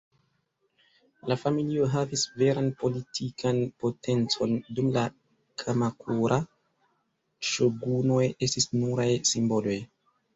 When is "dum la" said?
4.79-5.03